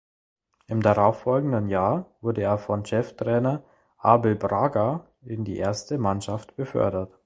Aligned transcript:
Im 0.65 0.81
darauffolgenden 0.81 1.69
Jahr 1.69 2.07
wurde 2.21 2.41
er 2.41 2.57
von 2.57 2.83
Cheftrainer 2.83 3.63
Abel 3.99 4.33
Braga 4.35 5.05
in 5.21 5.43
die 5.43 5.57
erste 5.57 5.99
Mannschaft 5.99 6.55
befördert. 6.55 7.13